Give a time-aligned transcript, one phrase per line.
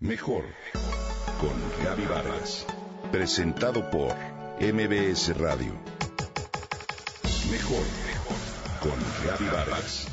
[0.00, 0.44] Mejor
[1.40, 2.66] con Gaby Vargas.
[3.10, 4.12] Presentado por
[4.60, 5.72] MBS Radio.
[7.50, 7.82] Mejor
[8.82, 8.92] con
[9.26, 10.06] Gaby Vargas.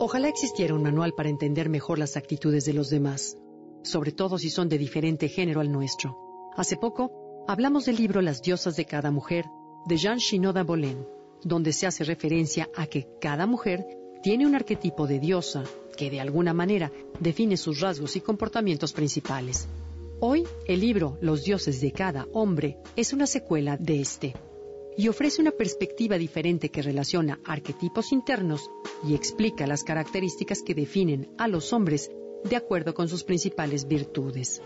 [0.00, 3.38] Ojalá existiera un manual para entender mejor las actitudes de los demás,
[3.84, 6.16] sobre todo si son de diferente género al nuestro.
[6.56, 9.44] Hace poco hablamos del libro Las diosas de cada mujer
[9.86, 11.06] de Jean Shinoda Bolin,
[11.44, 13.86] donde se hace referencia a que cada mujer
[14.26, 15.62] tiene un arquetipo de diosa
[15.96, 19.68] que de alguna manera define sus rasgos y comportamientos principales.
[20.18, 24.34] Hoy, el libro Los dioses de cada hombre es una secuela de este
[24.98, 28.68] y ofrece una perspectiva diferente que relaciona arquetipos internos
[29.08, 32.10] y explica las características que definen a los hombres
[32.42, 34.60] de acuerdo con sus principales virtudes.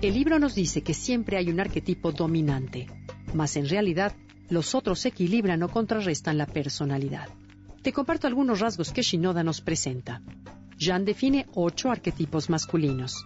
[0.00, 2.86] El libro nos dice que siempre hay un arquetipo dominante,
[3.34, 4.14] mas en realidad
[4.48, 7.30] los otros equilibran o contrarrestan la personalidad.
[7.82, 10.20] Te comparto algunos rasgos que Shinoda nos presenta.
[10.78, 13.24] Jan define ocho arquetipos masculinos.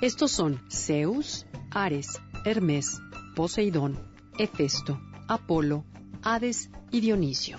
[0.00, 3.00] Estos son Zeus, Ares, Hermes,
[3.34, 3.98] Poseidón,
[4.38, 5.84] Hefesto, Apolo,
[6.22, 7.58] Hades y Dionisio.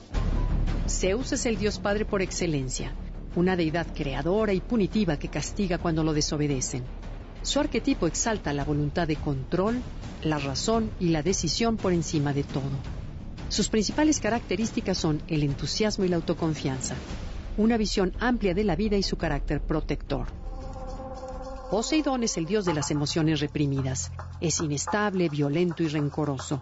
[0.88, 2.94] Zeus es el dios padre por excelencia,
[3.36, 6.86] una deidad creadora y punitiva que castiga cuando lo desobedecen.
[7.42, 9.82] Su arquetipo exalta la voluntad de control,
[10.24, 12.72] la razón y la decisión por encima de todo.
[13.50, 16.96] Sus principales características son el entusiasmo y la autoconfianza,
[17.58, 20.28] una visión amplia de la vida y su carácter protector.
[21.72, 24.12] Poseidón es el dios de las emociones reprimidas.
[24.40, 26.62] Es inestable, violento y rencoroso.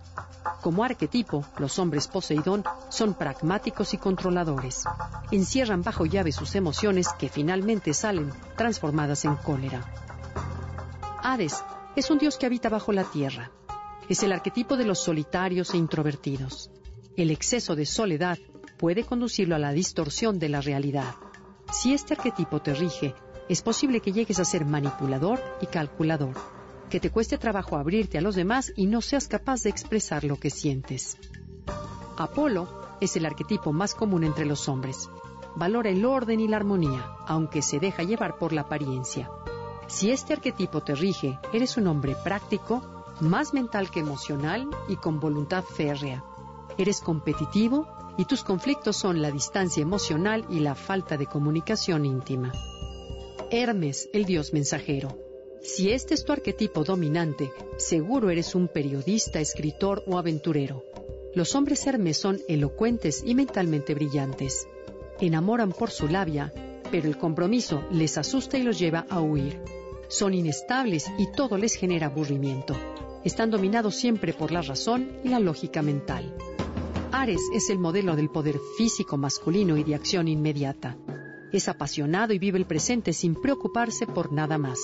[0.62, 4.84] Como arquetipo, los hombres Poseidón son pragmáticos y controladores.
[5.32, 9.86] Encierran bajo llave sus emociones que finalmente salen transformadas en cólera.
[11.22, 11.64] Hades
[11.96, 13.52] es un dios que habita bajo la tierra.
[14.10, 16.72] Es el arquetipo de los solitarios e introvertidos.
[17.18, 18.38] El exceso de soledad
[18.78, 21.16] puede conducirlo a la distorsión de la realidad.
[21.72, 23.16] Si este arquetipo te rige,
[23.48, 26.36] es posible que llegues a ser manipulador y calculador,
[26.90, 30.38] que te cueste trabajo abrirte a los demás y no seas capaz de expresar lo
[30.38, 31.18] que sientes.
[32.18, 32.68] Apolo
[33.00, 35.10] es el arquetipo más común entre los hombres.
[35.56, 39.30] Valora el orden y la armonía, aunque se deja llevar por la apariencia.
[39.88, 45.22] Si este arquetipo te rige, eres un hombre práctico, más mental que emocional y con
[45.22, 46.26] voluntad férrea.
[46.78, 47.88] Eres competitivo
[48.18, 52.52] y tus conflictos son la distancia emocional y la falta de comunicación íntima.
[53.52, 55.18] Hermes, el dios mensajero.
[55.62, 60.84] Si este es tu arquetipo dominante, seguro eres un periodista, escritor o aventurero.
[61.34, 64.68] Los hombres Hermes son elocuentes y mentalmente brillantes.
[65.20, 66.54] Enamoran por su labia,
[66.92, 69.60] pero el compromiso les asusta y los lleva a huir.
[70.08, 72.76] Son inestables y todo les genera aburrimiento
[73.26, 76.32] están dominados siempre por la razón y la lógica mental.
[77.18, 80.98] Ares es el modelo del poder físico masculino y de acción inmediata.
[81.54, 84.80] Es apasionado y vive el presente sin preocuparse por nada más.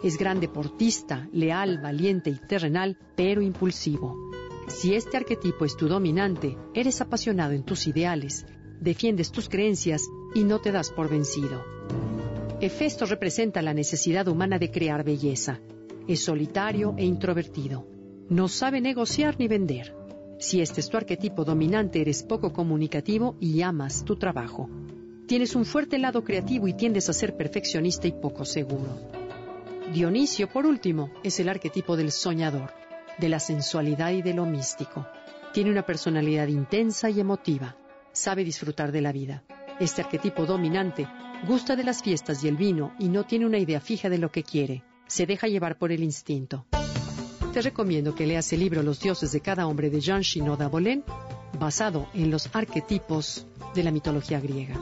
[0.00, 4.30] Es gran deportista, leal, valiente y terrenal, pero impulsivo.
[4.68, 8.46] Si este arquetipo es tu dominante, eres apasionado en tus ideales,
[8.80, 11.64] defiendes tus creencias y no te das por vencido.
[12.60, 15.58] Hefesto representa la necesidad humana de crear belleza.
[16.06, 17.84] Es solitario e introvertido.
[18.28, 20.03] No sabe negociar ni vender.
[20.38, 24.68] Si este es tu arquetipo dominante, eres poco comunicativo y amas tu trabajo.
[25.26, 29.00] Tienes un fuerte lado creativo y tiendes a ser perfeccionista y poco seguro.
[29.92, 32.72] Dionisio, por último, es el arquetipo del soñador,
[33.18, 35.06] de la sensualidad y de lo místico.
[35.52, 37.76] Tiene una personalidad intensa y emotiva.
[38.12, 39.44] Sabe disfrutar de la vida.
[39.80, 41.08] Este arquetipo dominante
[41.46, 44.30] gusta de las fiestas y el vino y no tiene una idea fija de lo
[44.30, 46.66] que quiere se deja llevar por el instinto.
[47.54, 51.04] Te recomiendo que leas el libro Los dioses de cada hombre de Jean Shinoda Bolén,
[51.56, 54.74] basado en los arquetipos de la mitología griega.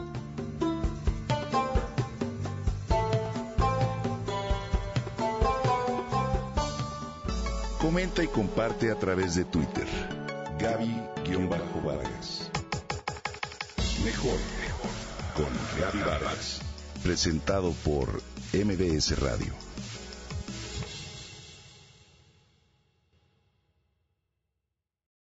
[7.78, 9.86] Comenta y comparte a través de Twitter.
[10.58, 12.50] Gaby-Vargas.
[14.02, 14.38] Mejor
[15.34, 16.62] con Gaby Vargas.
[17.02, 18.22] Presentado por
[18.54, 19.71] MBS Radio.